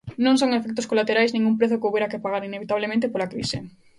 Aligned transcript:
Non 0.25 0.35
son 0.41 0.55
efectos 0.59 0.87
colaterais 0.91 1.31
nin 1.31 1.47
un 1.51 1.57
prezo 1.59 1.77
que 1.79 1.85
houbera 1.87 2.11
que 2.11 2.23
pagar 2.25 2.43
inevitablemente 2.49 3.11
pola 3.11 3.31
crise. 3.33 3.57